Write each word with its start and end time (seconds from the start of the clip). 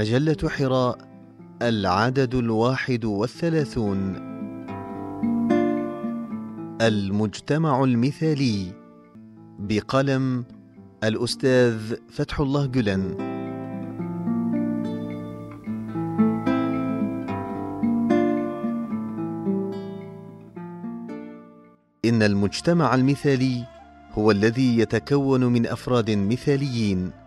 مجلة 0.00 0.48
حراء 0.48 0.98
العدد 1.62 2.34
الواحد 2.34 3.04
والثلاثون. 3.04 4.14
المجتمع 6.80 7.84
المثالي 7.84 8.72
بقلم 9.58 10.44
الأستاذ 11.04 11.94
فتح 12.08 12.40
الله 12.40 12.66
جلن. 12.66 13.16
إن 22.04 22.22
المجتمع 22.22 22.94
المثالي 22.94 23.64
هو 24.12 24.30
الذي 24.30 24.78
يتكون 24.78 25.44
من 25.44 25.66
أفراد 25.66 26.10
مثاليين. 26.10 27.19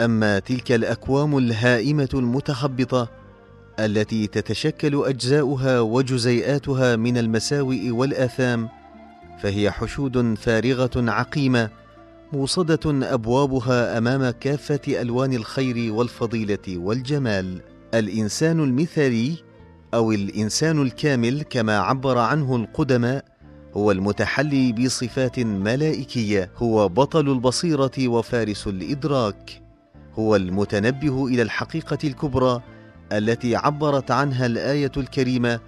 أما 0.00 0.38
تلك 0.38 0.72
الأكوام 0.72 1.38
الهائمة 1.38 2.08
المتخبطة 2.14 3.08
التي 3.78 4.26
تتشكل 4.26 5.04
أجزاؤها 5.04 5.80
وجزيئاتها 5.80 6.96
من 6.96 7.18
المساوئ 7.18 7.90
والآثام 7.90 8.68
فهي 9.42 9.70
حشود 9.70 10.38
فارغة 10.38 10.90
عقيمة 10.96 11.70
موصدة 12.32 13.14
أبوابها 13.14 13.98
أمام 13.98 14.30
كافة 14.30 14.80
ألوان 14.88 15.32
الخير 15.32 15.92
والفضيلة 15.92 16.58
والجمال. 16.68 17.60
الإنسان 17.94 18.60
المثالي 18.60 19.36
أو 19.94 20.12
الإنسان 20.12 20.82
الكامل 20.82 21.42
كما 21.42 21.78
عبر 21.78 22.18
عنه 22.18 22.56
القدماء 22.56 23.24
هو 23.76 23.90
المتحلي 23.92 24.72
بصفات 24.72 25.38
ملائكية 25.38 26.50
هو 26.56 26.88
بطل 26.88 27.28
البصيرة 27.28 28.08
وفارس 28.08 28.66
الإدراك. 28.66 29.67
هو 30.18 30.36
المتنبه 30.36 31.26
إلى 31.26 31.42
الحقيقة 31.42 31.98
الكبرى 32.04 32.62
التي 33.12 33.56
عبرت 33.56 34.10
عنها 34.10 34.46
الآية 34.46 34.92
الكريمة 34.96 35.60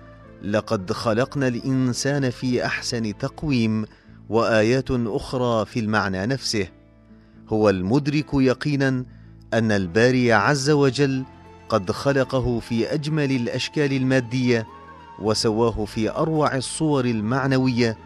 لقد 0.43 0.93
خلقنا 0.93 1.49
الإنسان 1.49 2.31
في 2.31 2.65
أحسن 2.65 3.19
تقويم 3.19 3.85
وآيات 4.29 4.91
أخرى 4.91 5.67
في 5.67 5.81
المعنى 5.81 6.27
نفسه. 6.27 6.67
هو 7.49 7.71
المدرك 7.71 8.27
يقينا 8.35 9.05
أن 9.55 9.73
الباري 9.73 10.33
عز 10.33 10.71
وجل 10.71 11.25
قد 11.69 11.91
خلقه 11.91 12.61
في 12.61 12.95
أجمل 12.95 13.31
الأشكال 13.31 13.93
المادية 13.93 14.67
وسواه 15.23 15.85
في 15.85 16.11
أروع 16.11 16.57
الصور 16.57 17.05
المعنوية 17.05 17.97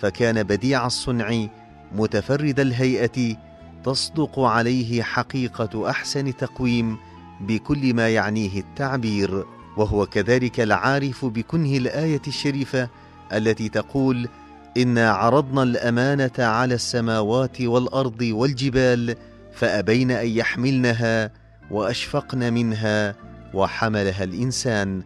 فكان 0.00 0.42
بديع 0.42 0.86
الصنع 0.86 1.46
متفرد 1.94 2.60
الهيئة 2.60 3.36
تصدق 3.84 4.40
عليه 4.40 5.02
حقيقة 5.02 5.90
أحسن 5.90 6.36
تقويم 6.36 6.96
بكل 7.40 7.94
ما 7.94 8.08
يعنيه 8.08 8.60
التعبير 8.60 9.44
وهو 9.76 10.06
كذلك 10.06 10.60
العارف 10.60 11.24
بكنه 11.24 11.76
الآية 11.76 12.22
الشريفة 12.28 12.88
التي 13.32 13.68
تقول 13.68 14.28
انا 14.76 15.10
عرضنا 15.10 15.62
الأمانة 15.62 16.32
على 16.38 16.74
السماوات 16.74 17.60
والأرض 17.60 18.22
والجبال 18.22 19.16
فأبين 19.52 20.10
أن 20.10 20.28
يحملنها 20.28 21.30
وأشفقن 21.70 22.52
منها 22.52 23.14
وحملها 23.54 24.24
الإنسان 24.24 25.02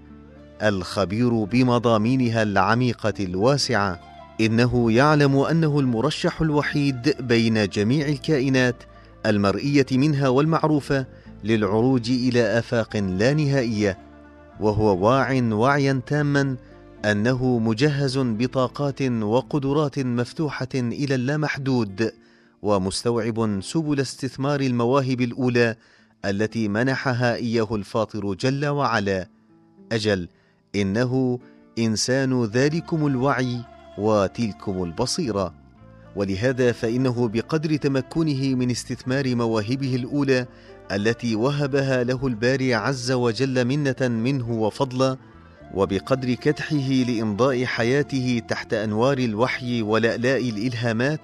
الخبير 0.62 1.44
بمضامينها 1.44 2.42
العميقة 2.42 3.14
الواسعة. 3.20 4.00
إنه 4.41 4.92
يعلم 4.92 5.36
أنه 5.36 5.81
المرشح 5.81 6.41
الوحيد 6.41 7.17
بين 7.20 7.69
جميع 7.69 8.08
الكائنات 8.08 8.83
المرئية 9.27 9.86
منها 9.92 10.28
والمعروفة 10.28 11.06
للعروج 11.44 12.11
إلى 12.11 12.59
آفاق 12.59 12.97
لا 12.97 13.34
نهائية 13.34 13.98
وهو 14.61 15.09
واع 15.09 15.42
وعيا 15.53 16.00
تاما 16.06 16.56
أنه 17.04 17.59
مجهز 17.59 18.19
بطاقات 18.19 19.03
وقدرات 19.03 19.98
مفتوحة 19.98 20.69
إلى 20.75 21.15
اللامحدود 21.15 22.12
ومستوعب 22.62 23.60
سبل 23.62 24.00
استثمار 24.00 24.60
المواهب 24.60 25.21
الأولى 25.21 25.77
التي 26.25 26.69
منحها 26.69 27.34
إياه 27.34 27.69
الفاطر 27.75 28.34
جل 28.34 28.66
وعلا. 28.66 29.28
أجل 29.93 30.28
إنه 30.75 31.38
إنسان 31.78 32.44
ذلكم 32.44 33.06
الوعي 33.06 33.60
وتلكم 33.98 34.82
البصيرة. 34.84 35.54
ولهذا 36.16 36.72
فإنه 36.72 37.28
بقدر 37.28 37.76
تمكنه 37.76 38.54
من 38.54 38.70
استثمار 38.70 39.34
مواهبه 39.34 39.97
الأولى 39.97 40.47
التي 40.92 41.34
وهبها 41.34 42.04
له 42.04 42.26
الباري 42.26 42.75
عز 42.75 43.12
وجل 43.12 43.64
منة 43.64 43.97
منه 44.00 44.50
وفضلا 44.50 45.16
وبقدر 45.75 46.34
كدحه 46.34 46.88
لإمضاء 47.09 47.64
حياته 47.64 48.42
تحت 48.48 48.75
أنوار 48.75 49.19
الوحي 49.19 49.82
ولالاء 49.82 50.48
الإلهامات 50.48 51.20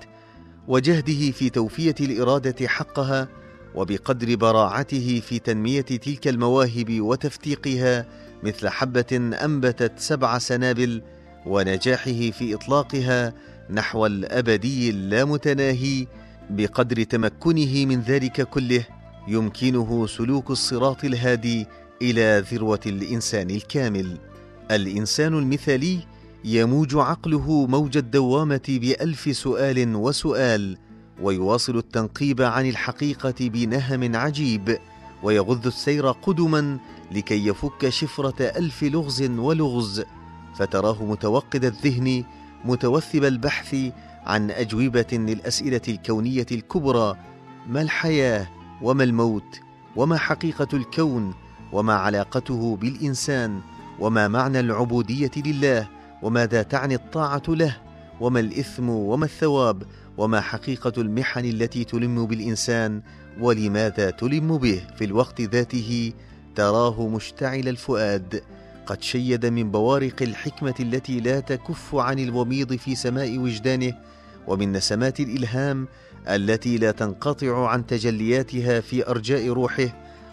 وجهده 0.68 1.30
في 1.30 1.50
توفية 1.50 1.94
الإرادة 2.00 2.68
حقها 2.68 3.28
وبقدر 3.74 4.36
براعته 4.36 5.22
في 5.28 5.38
تنمية 5.38 5.80
تلك 5.80 6.28
المواهب 6.28 7.00
وتفتيقها 7.00 8.06
مثل 8.42 8.68
حبة 8.68 9.06
أنبتت 9.44 9.92
سبع 9.96 10.38
سنابل 10.38 11.02
ونجاحه 11.46 12.30
في 12.30 12.54
إطلاقها 12.54 13.32
نحو 13.70 14.06
الأبدي 14.06 14.90
اللامتناهي 14.90 16.06
بقدر 16.50 17.02
تمكنه 17.02 17.86
من 17.86 18.00
ذلك 18.00 18.48
كله 18.48 18.86
يمكنه 19.28 20.06
سلوك 20.06 20.50
الصراط 20.50 21.04
الهادي 21.04 21.66
إلى 22.02 22.44
ذروة 22.52 22.80
الإنسان 22.86 23.50
الكامل. 23.50 24.18
الإنسان 24.70 25.34
المثالي 25.34 25.98
يموج 26.44 26.96
عقله 26.96 27.66
موج 27.66 27.96
الدوامة 27.96 28.62
بألف 28.68 29.36
سؤال 29.36 29.96
وسؤال 29.96 30.78
ويواصل 31.22 31.76
التنقيب 31.76 32.42
عن 32.42 32.68
الحقيقة 32.68 33.34
بنهم 33.40 34.16
عجيب 34.16 34.78
ويغذ 35.22 35.66
السير 35.66 36.10
قدما 36.10 36.78
لكي 37.12 37.46
يفك 37.46 37.88
شفرة 37.88 38.42
ألف 38.42 38.82
لغز 38.82 39.22
ولغز 39.22 40.04
فتراه 40.54 41.04
متوقد 41.04 41.64
الذهن 41.64 42.24
متوثب 42.64 43.24
البحث 43.24 43.76
عن 44.26 44.50
أجوبة 44.50 45.06
للأسئلة 45.12 45.80
الكونية 45.88 46.46
الكبرى 46.52 47.16
ما 47.68 47.82
الحياة 47.82 48.48
وما 48.82 49.04
الموت 49.04 49.60
وما 49.96 50.16
حقيقة 50.16 50.68
الكون 50.72 51.34
وما 51.72 51.94
علاقته 51.94 52.76
بالإنسان 52.76 53.60
وما 54.00 54.28
معنى 54.28 54.60
العبودية 54.60 55.30
لله 55.36 55.88
وماذا 56.22 56.62
تعني 56.62 56.94
الطاعة 56.94 57.42
له 57.48 57.76
وما 58.20 58.40
الإثم 58.40 58.88
وما 58.88 59.24
الثواب 59.24 59.82
وما 60.18 60.40
حقيقة 60.40 60.92
المحن 60.98 61.44
التي 61.44 61.84
تلم 61.84 62.26
بالإنسان 62.26 63.02
ولماذا 63.40 64.10
تلم 64.10 64.58
به 64.58 64.82
في 64.96 65.04
الوقت 65.04 65.40
ذاته؟ 65.40 66.12
تراه 66.54 67.08
مشتعل 67.08 67.68
الفؤاد. 67.68 68.42
قد 68.86 69.02
شيد 69.02 69.46
من 69.46 69.70
بوارق 69.70 70.22
الحكمة 70.22 70.74
التي 70.80 71.20
لا 71.20 71.40
تكف 71.40 71.94
عن 71.94 72.18
الوميض 72.18 72.76
في 72.76 72.94
سماء 72.94 73.38
وجدانه 73.38 73.94
ومن 74.46 74.72
نسمات 74.72 75.20
الإلهام 75.20 75.88
التي 76.28 76.78
لا 76.78 76.90
تنقطع 76.90 77.68
عن 77.68 77.86
تجلياتها 77.86 78.80
في 78.80 79.08
أرجاء 79.08 79.48
روحه 79.48 79.88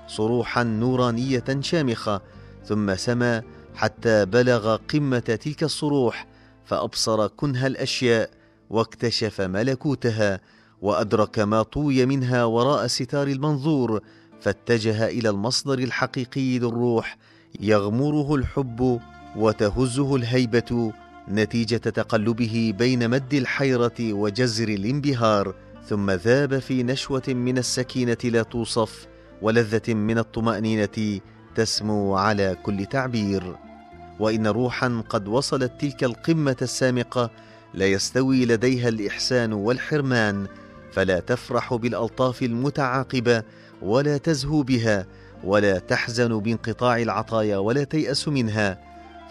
صروحا 0.07 0.63
نورانية 0.63 1.43
شامخة 1.59 2.21
ثم 2.65 2.95
سما 2.95 3.43
حتى 3.75 4.25
بلغ 4.25 4.75
قمة 4.75 5.19
تلك 5.19 5.63
الصروح 5.63 6.27
فأبصر 6.65 7.27
كنه 7.27 7.67
الأشياء 7.67 8.29
واكتشف 8.69 9.41
ملكوتها 9.41 10.39
وأدرك 10.81 11.39
ما 11.39 11.63
طوي 11.63 12.05
منها 12.05 12.43
وراء 12.43 12.87
ستار 12.87 13.27
المنظور 13.27 14.01
فاتجه 14.41 15.07
إلى 15.07 15.29
المصدر 15.29 15.79
الحقيقي 15.79 16.59
للروح 16.59 17.17
يغمره 17.59 18.35
الحب 18.35 18.99
وتهزه 19.35 20.15
الهيبة 20.15 20.93
نتيجة 21.29 21.77
تقلبه 21.77 22.73
بين 22.77 23.09
مد 23.09 23.33
الحيرة 23.33 24.13
وجزر 24.13 24.67
الانبهار 24.67 25.55
ثم 25.89 26.11
ذاب 26.11 26.59
في 26.59 26.83
نشوة 26.83 27.23
من 27.27 27.57
السكينة 27.57 28.17
لا 28.23 28.43
توصف 28.43 29.07
ولذة 29.41 29.93
من 29.93 30.17
الطمأنينة 30.17 31.19
تسمو 31.55 32.15
على 32.15 32.57
كل 32.63 32.85
تعبير. 32.85 33.55
وإن 34.19 34.47
روحا 34.47 35.03
قد 35.09 35.27
وصلت 35.27 35.71
تلك 35.79 36.03
القمة 36.03 36.57
السامقة 36.61 37.31
لا 37.73 37.85
يستوي 37.85 38.45
لديها 38.45 38.89
الإحسان 38.89 39.53
والحرمان 39.53 40.47
فلا 40.91 41.19
تفرح 41.19 41.73
بالألطاف 41.73 42.43
المتعاقبة 42.43 43.43
ولا 43.81 44.17
تزهو 44.17 44.63
بها 44.63 45.05
ولا 45.43 45.79
تحزن 45.79 46.39
بانقطاع 46.39 46.97
العطايا 46.97 47.57
ولا 47.57 47.83
تيأس 47.83 48.27
منها 48.27 48.79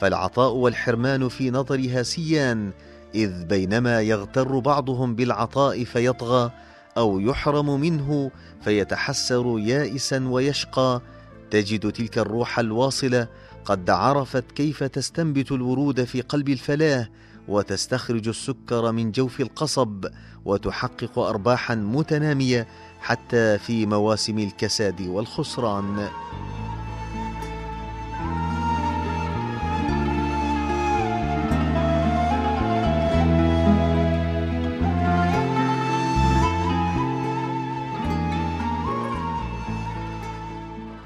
فالعطاء 0.01 0.53
والحرمان 0.53 1.29
في 1.29 1.51
نظرها 1.51 2.03
سيان 2.03 2.71
إذ 3.15 3.45
بينما 3.45 4.01
يغتر 4.01 4.59
بعضهم 4.59 5.15
بالعطاء 5.15 5.85
فيطغى 5.85 6.51
أو 6.97 7.21
يحرم 7.21 7.81
منه 7.81 8.31
فيتحسر 8.61 9.59
يائسا 9.59 10.29
ويشقى. 10.29 11.01
تجد 11.51 11.93
تلك 11.93 12.19
الروح 12.19 12.59
الواصلة 12.59 13.29
قد 13.65 13.91
عرفت 13.91 14.53
كيف 14.53 14.85
تستنبت 14.85 15.53
الورود 15.53 16.05
في 16.05 16.21
قلب 16.21 16.49
الفلاه 16.49 17.09
وتستخرج 17.49 18.29
السكر 18.29 18.93
من 18.93 19.13
جوف 19.13 19.41
القصب 19.41 20.07
وتحقق 20.45 21.19
أرباحا 21.19 21.75
متنامية 21.75 22.67
حتى 23.01 23.59
في 23.59 23.87
مواسم 23.87 24.39
الكساد 24.39 25.03
والخسران. 25.03 26.09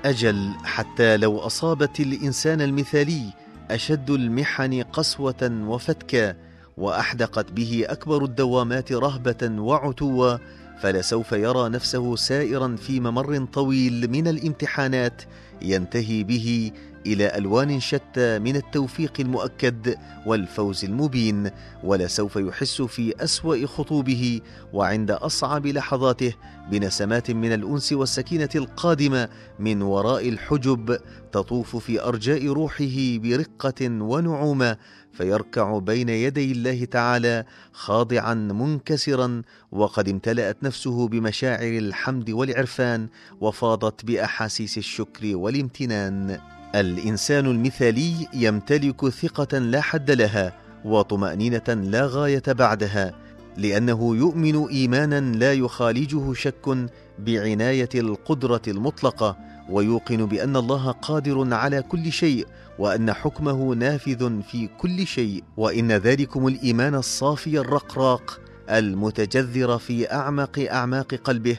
أجل 0.05 0.55
حتى 0.65 1.17
لو 1.17 1.39
أصابت 1.39 2.01
الإنسان 2.01 2.61
المثالي 2.61 3.33
أشد 3.71 4.11
المحن 4.11 4.83
قسوة 4.83 5.63
وفتكا 5.67 6.37
وأحدقت 6.77 7.53
به 7.53 7.85
أكبر 7.89 8.25
الدوامات 8.25 8.93
رهبة 8.93 9.63
وعتوا 9.63 10.37
فلسوف 10.81 11.33
يرى 11.33 11.69
نفسه 11.69 12.17
سائرا 12.17 12.77
في 12.77 13.01
ممر 13.01 13.45
طويل 13.45 14.11
من 14.11 14.29
الامتحانات 14.29 15.23
ينتهي 15.63 16.25
به 16.25 16.73
إلى 17.07 17.39
ألوان 17.39 17.81
شتى 17.81 18.39
من 18.39 18.57
التوفيق 18.57 19.13
المؤكد 19.21 19.97
والفوز 20.27 20.85
المبين 20.85 21.51
ولسوف 21.85 22.37
يحس 22.37 22.83
في 22.83 23.25
أسوأ 23.25 23.67
خطوبه 23.67 24.41
وعند 24.73 25.11
أصعب 25.11 25.67
لحظاته 25.67 26.35
بنسمات 26.71 27.31
من 27.31 27.53
الأنس 27.53 27.93
والسكينة 27.93 28.49
القادمة 28.55 29.29
من 29.59 29.83
وراء 29.83 30.29
الحجب 30.29 30.99
تطوف 31.33 31.77
في 31.77 32.03
أرجاء 32.03 32.47
روحه 32.47 33.19
برقة 33.19 33.81
ونعومة 33.83 34.77
فيركع 35.13 35.79
بين 35.79 36.09
يدي 36.09 36.53
الله 36.53 36.85
تعالى 36.85 37.45
خاضعا 37.73 38.35
منكسرا 38.35 39.43
وقد 39.73 40.09
امتلأت 40.09 40.57
نفسه 40.63 41.09
بمشاعر 41.09 41.79
الحمد 41.79 42.31
والعرفان 42.31 43.09
وفاضت 43.41 44.05
بأحاسيس 44.05 44.79
الشكر 44.79 45.37
والامتنان. 45.37 46.39
الإنسان 46.75 47.47
المثالي 47.47 48.29
يمتلك 48.35 49.09
ثقة 49.09 49.59
لا 49.59 49.81
حد 49.81 50.11
لها 50.11 50.53
وطمأنينة 50.85 51.69
لا 51.69 52.07
غاية 52.07 52.43
بعدها 52.49 53.15
لأنه 53.57 54.17
يؤمن 54.17 54.67
إيمانا 54.69 55.21
لا 55.21 55.53
يخالجه 55.53 56.33
شك 56.33 56.89
بعناية 57.19 57.89
القدرة 57.95 58.63
المطلقة 58.69 59.37
ويوقن 59.71 60.27
بأن 60.27 60.57
الله 60.57 60.91
قادر 60.91 61.55
على 61.55 61.83
كل 61.83 62.13
شيء 62.13 62.47
وأن 62.79 63.13
حكمه 63.13 63.75
نافذ 63.75 64.43
في 64.43 64.69
كل 64.79 65.07
شيء 65.07 65.45
وإن 65.57 65.93
ذلكم 65.93 66.47
الإيمان 66.47 66.95
الصافي 66.95 67.59
الرقراق 67.59 68.41
المتجذر 68.71 69.79
في 69.79 70.13
أعمق 70.13 70.67
أعماق 70.71 71.15
قلبه 71.15 71.57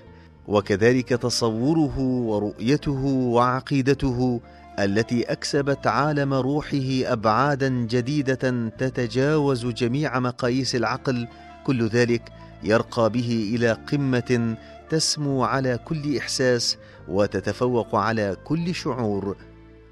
وكذلك 0.47 1.09
تصوره 1.09 1.99
ورؤيته 1.99 3.03
وعقيدته 3.05 4.41
التي 4.79 5.23
أكسبت 5.23 5.87
عالم 5.87 6.33
روحه 6.33 7.01
أبعادا 7.03 7.69
جديدة 7.69 8.69
تتجاوز 8.77 9.65
جميع 9.65 10.19
مقاييس 10.19 10.75
العقل 10.75 11.27
كل 11.65 11.87
ذلك 11.87 12.21
يرقى 12.63 13.09
به 13.09 13.51
إلى 13.55 13.71
قمة 13.71 14.57
تسمو 14.89 15.43
على 15.43 15.79
كل 15.85 16.17
إحساس 16.17 16.77
وتتفوق 17.07 17.95
على 17.95 18.37
كل 18.43 18.75
شعور. 18.75 19.37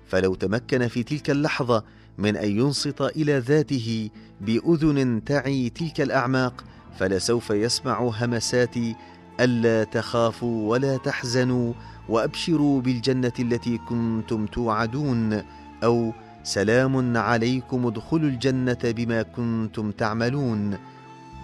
فلو 0.08 0.36
تمكن 0.36 0.88
في 0.88 1.04
تلك 1.04 1.30
اللحظة 1.30 1.84
من 2.18 2.38
أن 2.38 2.50
ينصت 2.60 3.02
إلى 3.02 3.38
ذاته 3.38 4.10
بأذن 4.42 5.24
تعي 5.24 5.70
تلك 5.70 6.02
الأعماق 6.02 6.64
فلسوف 7.00 7.50
يسمع 7.50 8.00
همسات 8.00 8.76
ألا 9.40 9.84
تخافوا 9.84 10.70
ولا 10.70 10.98
تحزنوا 10.98 11.74
وأبشروا 12.10 12.82
بالجنة 12.82 13.34
التي 13.40 13.78
كنتم 13.78 14.46
توعدون 14.46 15.44
أو 15.84 16.12
سلام 16.44 17.18
عليكم 17.18 17.88
ادخلوا 17.88 18.30
الجنة 18.30 18.78
بما 18.84 19.22
كنتم 19.22 19.92
تعملون 19.92 20.78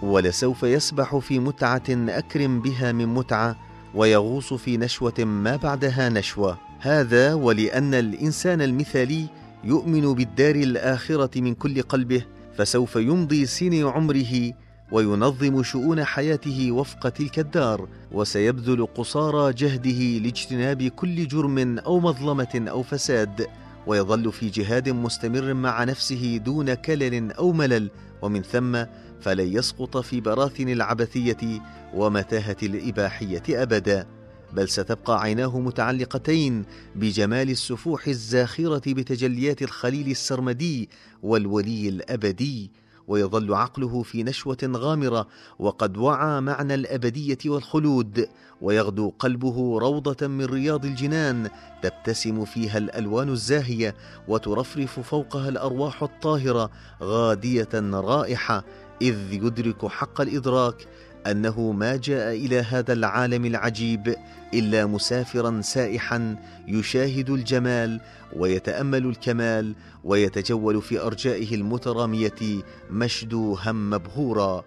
ولسوف 0.02 0.62
يسبح 0.62 1.16
في 1.16 1.38
متعة 1.38 1.82
أكرم 1.90 2.60
بها 2.60 2.92
من 2.92 3.06
متعة 3.06 3.56
ويغوص 3.94 4.54
في 4.54 4.76
نشوة 4.76 5.14
ما 5.18 5.56
بعدها 5.56 6.08
نشوة. 6.08 6.58
هذا 6.80 7.34
ولأن 7.34 7.94
الإنسان 7.94 8.62
المثالي 8.62 9.26
يؤمن 9.64 10.14
بالدار 10.14 10.54
الآخرة 10.54 11.40
من 11.40 11.54
كل 11.54 11.82
قلبه 11.82 12.22
فسوف 12.56 12.96
يمضي 12.96 13.46
سن 13.46 13.86
عمره 13.86 14.52
وينظم 14.92 15.62
شؤون 15.62 16.04
حياته 16.04 16.72
وفق 16.72 17.08
تلك 17.08 17.38
الدار 17.38 17.88
وسيبذل 18.12 18.86
قصارى 18.86 19.52
جهده 19.52 20.18
لاجتناب 20.18 20.82
كل 20.82 21.28
جرم 21.28 21.78
أو 21.78 22.00
مظلمة 22.00 22.64
أو 22.70 22.82
فساد 22.82 23.46
ويظل 23.86 24.32
في 24.32 24.48
جهاد 24.48 24.88
مستمر 24.88 25.54
مع 25.54 25.84
نفسه 25.84 26.36
دون 26.36 26.74
كلل 26.74 27.32
أو 27.32 27.52
ملل 27.52 27.90
ومن 28.22 28.42
ثم 28.42 28.84
فلن 29.20 29.56
يسقط 29.56 29.96
في 29.96 30.20
براثن 30.20 30.68
العبثية 30.68 31.60
ومتاهة 31.94 32.56
الإباحية 32.62 33.42
أبدا 33.62 34.06
بل 34.52 34.68
ستبقى 34.68 35.22
عيناه 35.22 35.58
متعلقتين 35.60 36.64
بجمال 36.96 37.50
السفوح 37.50 38.06
الزاخرة 38.06 38.92
بتجليات 38.92 39.62
الخليل 39.62 40.10
السرمدي 40.10 40.88
والولي 41.22 41.88
الأبدي 41.88 42.70
ويظل 43.10 43.54
عقله 43.54 44.02
في 44.02 44.22
نشوة 44.22 44.58
غامرة 44.64 45.26
وقد 45.58 45.96
وعى 45.96 46.40
معنى 46.40 46.74
الأبدية 46.74 47.38
والخلود 47.46 48.28
ويغدو 48.60 49.12
قلبه 49.18 49.78
روضة 49.78 50.26
من 50.26 50.44
رياض 50.44 50.84
الجنان 50.84 51.50
تبتسم 51.82 52.44
فيها 52.44 52.78
الألوان 52.78 53.28
الزاهية 53.28 53.94
وترفرف 54.28 55.00
فوقها 55.00 55.48
الأرواح 55.48 56.02
الطاهرة 56.02 56.70
غادية 57.02 57.68
رائحة 57.92 58.64
إذ 59.02 59.32
يدرك 59.32 59.86
حق 59.86 60.20
الإدراك 60.20 60.88
أنه 61.26 61.72
ما 61.72 61.96
جاء 61.96 62.34
إلى 62.34 62.60
هذا 62.60 62.92
العالم 62.92 63.44
العجيب 63.44 64.14
إلا 64.54 64.86
مسافرا 64.86 65.60
سائحا 65.60 66.36
يشاهد 66.68 67.30
الجمال 67.30 68.00
ويتأمل 68.36 69.06
الكمال 69.06 69.74
ويتجول 70.04 70.82
في 70.82 71.00
أرجائه 71.00 71.54
المترامية 71.54 72.62
مشدوها 72.90 73.72
مبهورا. 73.72 74.64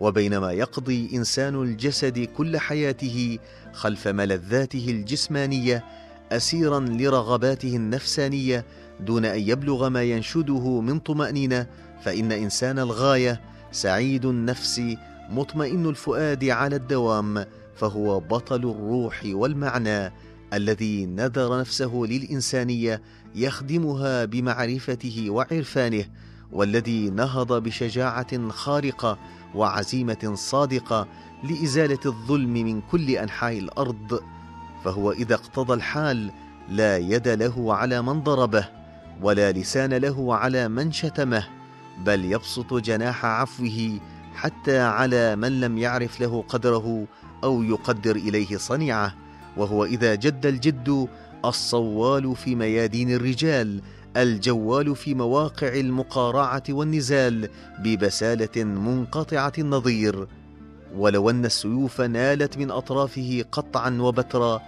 وبينما 0.00 0.52
يقضي 0.52 1.10
إنسان 1.14 1.62
الجسد 1.62 2.18
كل 2.18 2.58
حياته 2.58 3.38
خلف 3.72 4.08
ملذاته 4.08 4.86
الجسمانية 4.88 5.84
اسيرا 6.32 6.80
لرغباته 6.80 7.76
النفسانية 7.76 8.64
دون 9.00 9.24
أن 9.24 9.40
يبلغ 9.40 9.88
ما 9.88 10.02
ينشده 10.02 10.80
من 10.80 10.98
طمأنينة 10.98 11.66
فإن 12.02 12.32
إنسان 12.32 12.78
الغاية 12.78 13.40
سعيد 13.72 14.24
النفس 14.24 14.82
مطمئن 15.28 15.86
الفؤاد 15.86 16.44
على 16.44 16.76
الدوام 16.76 17.44
فهو 17.76 18.20
بطل 18.20 18.70
الروح 18.70 19.22
والمعنى 19.24 20.12
الذي 20.52 21.06
نذر 21.06 21.60
نفسه 21.60 21.94
للإنسانية 21.94 23.02
يخدمها 23.34 24.24
بمعرفته 24.24 25.30
وعرفانه 25.30 26.04
والذي 26.52 27.10
نهض 27.10 27.62
بشجاعة 27.62 28.48
خارقة 28.48 29.18
وعزيمة 29.54 30.32
صادقة 30.34 31.08
لإزالة 31.44 32.00
الظلم 32.06 32.52
من 32.52 32.80
كل 32.80 33.10
أنحاء 33.10 33.58
الأرض. 33.58 34.20
فهو 34.84 35.12
إذا 35.12 35.34
اقتضى 35.34 35.74
الحال 35.74 36.30
لا 36.68 36.96
يد 36.96 37.28
له 37.28 37.74
على 37.74 38.02
من 38.02 38.22
ضربه 38.22 38.68
ولا 39.22 39.52
لسان 39.52 39.94
له 39.94 40.34
على 40.34 40.68
من 40.68 40.92
شتمه 40.92 41.46
بل 42.04 42.24
يبسط 42.24 42.74
جناح 42.74 43.24
عفوه 43.24 43.98
حتى 44.38 44.80
على 44.80 45.36
من 45.36 45.60
لم 45.60 45.78
يعرف 45.78 46.20
له 46.20 46.44
قدره 46.48 47.06
أو 47.44 47.62
يقدر 47.62 48.16
إليه 48.16 48.56
صنيعة 48.56 49.14
وهو 49.56 49.84
إذا 49.84 50.14
جد 50.14 50.46
الجد 50.46 51.08
الصوال 51.44 52.36
في 52.36 52.54
ميادين 52.54 53.10
الرجال 53.10 53.82
الجوال 54.16 54.96
في 54.96 55.14
مواقع 55.14 55.68
المقارعة 55.68 56.62
والنزال 56.68 57.48
ببسالة 57.78 58.64
منقطعة 58.64 59.52
النظير. 59.58 60.28
ولو 60.96 61.30
أن 61.30 61.44
السيوف 61.44 62.00
نالت 62.00 62.58
من 62.58 62.70
أطرافه 62.70 63.44
قطعا 63.52 63.98
وبترا 64.00 64.60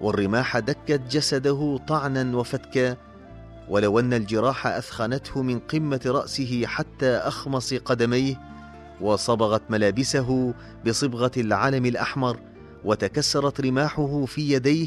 والرماح 0.00 0.58
دكت 0.58 1.00
جسده 1.10 1.80
طعنا 1.88 2.36
وفتكا. 2.36 2.96
ولو 3.68 3.98
أن 3.98 4.12
الجراح 4.12 4.66
أثخنته 4.66 5.42
من 5.42 5.58
قمة 5.58 6.00
رأسه 6.06 6.66
حتى 6.66 7.10
أخمص 7.10 7.74
قدميه 7.74 8.48
وصبغت 9.00 9.62
ملابسه 9.70 10.54
بصبغة 10.86 11.30
العلم 11.36 11.86
الأحمر 11.86 12.40
وتكسرت 12.84 13.60
رماحه 13.60 14.24
في 14.24 14.52
يديه 14.52 14.86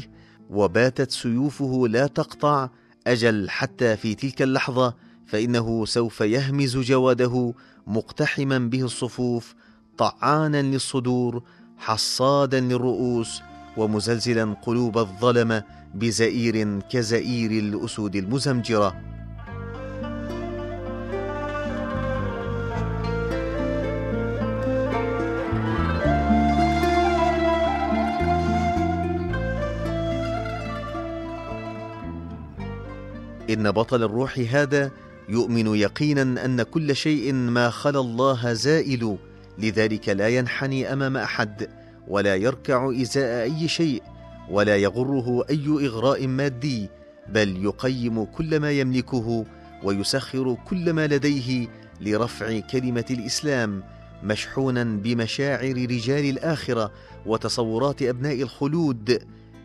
وباتت 0.50 1.10
سيوفه 1.10 1.88
لا 1.88 2.06
تقطع 2.06 2.68
أجل 3.06 3.50
حتى 3.50 3.96
في 3.96 4.14
تلك 4.14 4.42
اللحظة 4.42 4.94
فإنه 5.26 5.84
سوف 5.84 6.20
يهمز 6.20 6.78
جواده 6.78 7.54
مقتحما 7.86 8.58
به 8.58 8.82
الصفوف 8.82 9.54
طعانا 9.98 10.62
للصدور 10.62 11.42
حصادا 11.78 12.60
للرؤوس 12.60 13.42
ومزلزلا 13.76 14.54
قلوب 14.62 14.98
الظلمه 14.98 15.64
بزئير 15.94 16.80
كزئير 16.80 17.50
الأسود 17.50 18.16
المزمجرة. 18.16 19.11
إن 33.52 33.70
بطل 33.70 34.02
الروح 34.02 34.38
هذا 34.50 34.90
يؤمن 35.28 35.74
يقينا 35.74 36.44
أن 36.44 36.62
كل 36.62 36.96
شيء 36.96 37.32
ما 37.32 37.70
خلا 37.70 38.00
الله 38.00 38.52
زائل 38.52 39.18
لذلك 39.58 40.08
لا 40.08 40.28
ينحني 40.28 40.92
أمام 40.92 41.16
أحد 41.16 41.68
ولا 42.08 42.36
يركع 42.36 42.90
إزاء 42.90 43.42
أي 43.42 43.68
شيء 43.68 44.02
ولا 44.50 44.76
يغره 44.76 45.44
أي 45.50 45.66
إغراء 45.86 46.26
مادي 46.26 46.88
بل 47.28 47.64
يقيم 47.64 48.24
كل 48.24 48.60
ما 48.60 48.70
يملكه 48.70 49.46
ويسخر 49.82 50.56
كل 50.68 50.92
ما 50.92 51.06
لديه 51.06 51.68
لرفع 52.00 52.60
كلمة 52.60 53.04
الإسلام 53.10 53.82
مشحونا 54.22 54.84
بمشاعر 54.84 55.74
رجال 55.74 56.30
الآخرة 56.30 56.92
وتصورات 57.26 58.02
أبناء 58.02 58.42
الخلود. 58.42 59.18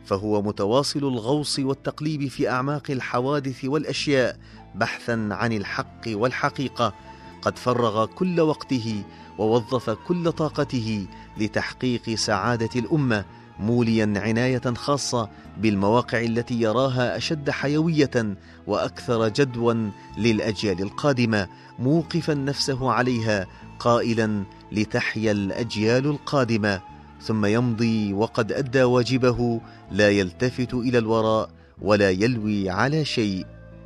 فهو 0.08 0.42
متواصل 0.42 1.00
الغوص 1.00 1.60
والتقليب 1.60 2.28
في 2.28 2.50
أعماق 2.50 2.84
الحوادث 2.90 3.66
والأشياء 3.66 4.38
بحثا 4.76 5.30
عن 5.32 5.54
الحق 5.54 6.02
والحقيقة. 6.08 6.94
قد 7.42 7.58
فرغ 7.58 8.06
كل 8.06 8.42
وقته 8.42 9.04
ووظف 9.38 9.90
كل 9.90 10.32
طاقته 10.32 11.08
لتحقيق 11.38 12.16
سعادة 12.16 12.70
الأمة 12.76 13.26
موليا 13.60 14.14
عناية 14.16 14.74
خاصة 14.76 15.30
بالمواقع 15.58 16.22
التي 16.22 16.62
يراها 16.62 17.18
أشد 17.18 17.50
حيوية 17.50 18.38
وأكثر 18.68 19.28
جدوى 19.28 19.92
للأجيال 20.18 20.82
القادمة 20.82 21.48
موقفا 21.80 22.34
نفسه 22.34 22.92
عليها 22.92 23.48
قائلا 23.80 24.44
لتحيا 24.72 25.32
الأجيال 25.32 26.06
القادمة. 26.06 26.82
ثم 27.22 27.46
يمضي 27.46 28.14
وقد 28.14 28.52
أدى 28.52 28.84
واجبه 28.84 29.62
لا 29.92 30.10
يلتفت 30.10 30.74
إلى 30.74 30.98
الوراء 30.98 31.50
ولا 31.82 32.10
يلوي 32.10 32.70
على 32.70 33.06
شيء. 33.06 33.46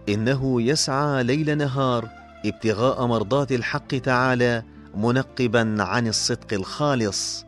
إنه 0.10 0.62
يسعى 0.62 1.24
ليل 1.24 1.58
نهار 1.58 2.10
ابتغاء 2.46 3.06
مرضات 3.06 3.52
الحق 3.52 3.88
تعالى 3.88 4.64
منقبا 4.96 5.76
عن 5.80 6.08
الصدق 6.08 6.54
الخالص. 6.54 7.46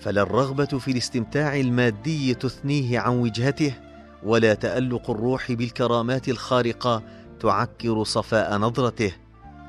فلا 0.00 0.22
الرغبة 0.22 0.64
في 0.64 0.90
الاستمتاع 0.90 1.56
المادي 1.56 2.34
تثنيه 2.34 2.98
عن 2.98 3.18
وجهته 3.18 3.74
ولا 4.22 4.54
تألق 4.54 5.10
الروح 5.10 5.52
بالكرامات 5.52 6.28
الخارقة 6.28 7.02
تعكر 7.40 8.04
صفاء 8.04 8.58
نظرته. 8.58 9.12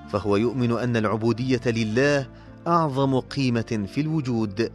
فهو 0.10 0.36
يؤمن 0.36 0.72
أن 0.72 0.98
العبودية 0.98 1.62
لله 1.66 2.28
أعظم 2.68 3.20
قيمة 3.20 3.88
في 3.94 4.02
الوجود. 4.02 4.72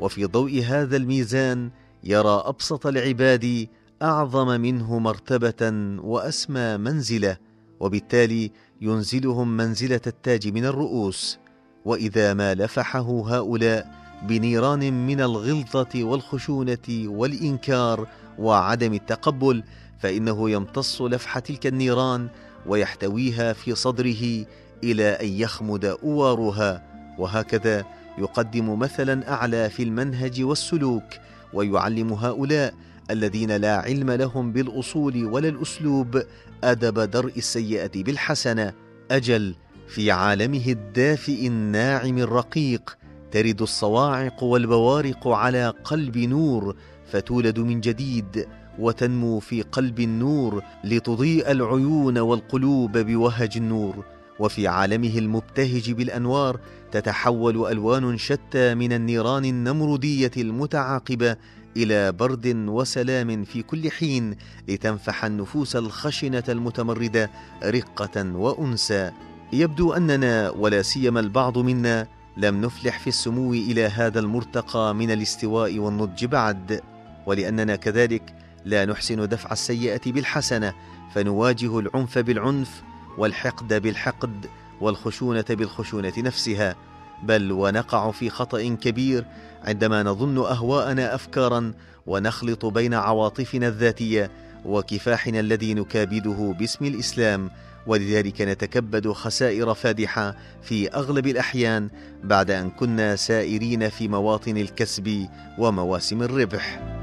وفي 0.00 0.24
ضوء 0.24 0.62
هذا 0.66 0.96
الميزان 0.96 1.70
يرى 2.04 2.42
أبسط 2.46 2.86
العباد 2.86 3.68
أعظم 4.02 4.60
منه 4.60 4.98
مرتبة 4.98 5.72
وأسمى 6.02 6.76
منزلة 6.76 7.36
وبالتالي 7.80 8.50
ينزلهم 8.80 9.56
منزلة 9.56 10.00
التاج 10.06 10.48
من 10.48 10.64
الرؤوس. 10.64 11.38
وإذا 11.84 12.34
ما 12.34 12.54
لفحه 12.54 13.36
هؤلاء 13.36 13.94
بنيران 14.22 15.06
من 15.06 15.20
الغلظة 15.20 16.04
والخشونة 16.04 16.88
والإنكار 16.88 18.08
وعدم 18.38 18.94
التقبل 18.94 19.62
فإنه 19.98 20.50
يمتص 20.50 21.02
لفح 21.02 21.38
تلك 21.38 21.66
النيران 21.66 22.28
ويحتويها 22.66 23.52
في 23.52 23.74
صدره 23.74 24.46
إلى 24.84 25.08
أن 25.08 25.28
يخمد 25.28 25.84
أوارها. 25.84 26.82
وهكذا 27.18 27.84
يقدم 28.18 28.78
مثلا 28.78 29.32
أعلى 29.32 29.70
في 29.70 29.82
المنهج 29.82 30.42
والسلوك 30.42 31.04
ويعلم 31.52 32.12
هؤلاء 32.12 32.74
الذين 33.10 33.56
لا 33.56 33.76
علم 33.76 34.10
لهم 34.10 34.52
بالأصول 34.52 35.24
ولا 35.24 35.48
الأسلوب 35.48 36.22
أدب 36.64 37.00
درء 37.00 37.32
السيئة 37.36 38.02
بالحسنة. 38.02 38.72
أجل 39.10 39.54
في 39.88 40.10
عالمه 40.10 40.66
الدافئ 40.66 41.46
الناعم 41.46 42.18
الرقيق 42.18 42.98
ترد 43.30 43.62
الصواعق 43.62 44.42
والبوارق 44.42 45.28
على 45.28 45.74
قلب 45.84 46.18
نور 46.18 46.76
فتولد 47.06 47.58
من 47.58 47.80
جديد 47.80 48.46
وتنمو 48.78 49.38
في 49.38 49.62
قلب 49.62 50.00
النور 50.00 50.62
لتضيء 50.84 51.50
العيون 51.50 52.18
والقلوب 52.18 52.98
بوهج 52.98 53.52
النور. 53.56 54.04
وفي 54.38 54.68
عالمه 54.68 55.18
المبتهج 55.18 55.92
بالأنوار 55.92 56.60
تتحول 57.00 57.72
ألوان 57.72 58.18
شتى 58.18 58.74
من 58.74 58.92
النيران 58.92 59.44
النمرودية 59.44 60.30
المتعاقبه 60.36 61.36
إلى 61.76 62.12
برد 62.12 62.46
وسلام 62.68 63.44
في 63.44 63.62
كل 63.62 63.90
حين 63.90 64.36
لتنفح 64.68 65.24
النفوس 65.24 65.76
الخشنة 65.76 66.44
المتمردة 66.48 67.30
رقة 67.64 68.36
وانسى 68.36 69.10
يبدو 69.52 69.92
أننا 69.92 70.50
ولا 70.50 70.82
سيما 70.82 71.20
البعض 71.20 71.58
منا 71.58 72.06
لم 72.36 72.60
نفلح 72.60 72.98
في 72.98 73.06
السمو 73.06 73.52
إلى 73.52 73.86
هذا 73.86 74.20
المرتقى 74.20 74.94
من 74.94 75.10
الاستواء 75.10 75.78
والنضج 75.78 76.24
بعد 76.24 76.80
ولأننا 77.26 77.76
كذلك 77.76 78.34
لا 78.64 78.84
نحسن 78.84 79.28
دفع 79.28 79.52
السيئة 79.52 80.12
بالحسنة 80.12 80.74
فنواجه 81.14 81.78
العنف 81.78 82.18
بالعنف 82.18 82.82
والحقد 83.18 83.74
بالحقد 83.74 84.46
والخشونة 84.80 85.44
بالخشونة 85.50 86.12
نفسها 86.18 86.76
بل 87.22 87.52
ونقع 87.52 88.10
في 88.10 88.30
خطأ 88.30 88.76
كبير 88.82 89.24
عندما 89.64 90.02
نظن 90.02 90.38
أهواءنا 90.38 91.14
افكارا 91.14 91.72
ونخلط 92.06 92.66
بين 92.66 92.94
عواطفنا 92.94 93.68
الذاتية 93.68 94.30
وكفاحنا 94.64 95.40
الذي 95.40 95.74
نكابده 95.74 96.54
باسم 96.58 96.84
الإسلام 96.84 97.50
ولذلك 97.86 98.40
نتكبد 98.40 99.12
خسائر 99.12 99.74
فادحة 99.74 100.36
في 100.62 100.88
أغلب 100.88 101.26
الأحيان 101.26 101.88
بعد 102.24 102.50
أن 102.50 102.70
كنا 102.70 103.16
سائرين 103.16 103.88
في 103.88 104.08
مواطن 104.08 104.56
الكسب 104.56 105.28
ومواسم 105.58 106.22
الربح. 106.22 106.95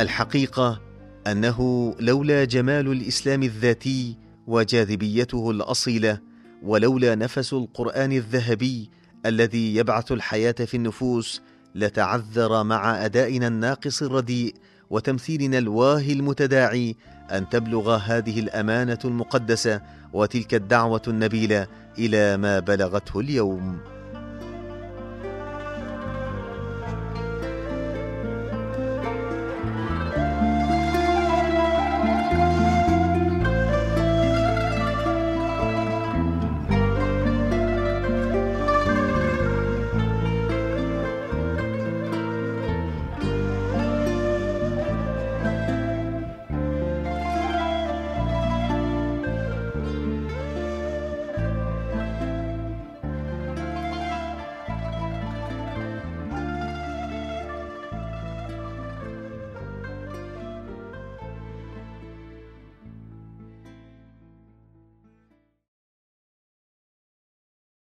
الحقيقة 0.00 0.80
أنه 1.26 1.94
لولا 2.00 2.44
جمال 2.44 2.92
الإسلام 2.92 3.42
الذاتي 3.42 4.16
وجاذبيته 4.46 5.50
الأصيلة 5.50 6.18
ولولا 6.62 7.14
نفس 7.14 7.52
القرآن 7.52 8.12
الذهبي 8.12 8.90
الذي 9.26 9.76
يبعث 9.76 10.12
الحياة 10.12 10.52
في 10.52 10.76
النفوس 10.76 11.42
لتعذر 11.74 12.64
مع 12.64 13.04
أدائنا 13.04 13.46
الناقص 13.46 14.02
الرديء 14.02 14.54
وتمثيلنا 14.90 15.58
الواهي 15.58 16.12
المتداعي 16.12 16.96
أن 17.30 17.48
تبلغ 17.48 17.96
هذه 17.96 18.40
الأمانة 18.40 18.98
المقدسة 19.04 19.80
وتلك 20.12 20.54
الدعوة 20.54 21.02
النبيلة 21.08 21.66
إلى 21.98 22.36
ما 22.36 22.58
بلغته 22.58 23.20
اليوم. 23.20 23.78